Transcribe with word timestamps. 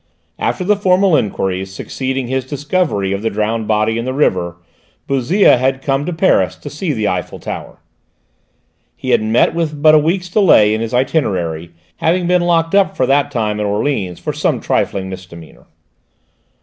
After 0.39 0.63
the 0.63 0.75
formal 0.75 1.15
enquiries 1.15 1.71
succeeding 1.71 2.25
his 2.25 2.43
discovery 2.47 3.13
of 3.13 3.21
the 3.21 3.29
drowned 3.29 3.67
body 3.67 3.99
in 3.99 4.05
the 4.05 4.15
river, 4.15 4.57
Bouzille 5.05 5.59
had 5.59 5.83
come 5.83 6.07
to 6.07 6.11
Paris 6.11 6.55
to 6.55 6.71
see 6.71 6.91
the 6.91 7.07
Eiffel 7.07 7.37
Tower. 7.37 7.77
He 8.95 9.11
had 9.11 9.21
met 9.21 9.53
with 9.53 9.79
but 9.79 9.93
a 9.93 9.99
week's 9.99 10.27
delay 10.29 10.73
in 10.73 10.81
his 10.81 10.91
itinerary, 10.91 11.71
having 11.97 12.25
been 12.25 12.41
locked 12.41 12.73
up 12.73 12.97
for 12.97 13.05
that 13.05 13.29
time 13.29 13.59
at 13.59 13.67
Orleans 13.67 14.17
for 14.19 14.33
some 14.33 14.59
trifling 14.59 15.07
misdemeanour. 15.07 15.67